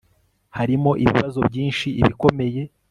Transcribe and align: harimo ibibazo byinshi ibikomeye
harimo 0.57 0.91
ibibazo 1.03 1.39
byinshi 1.49 1.87
ibikomeye 2.01 2.61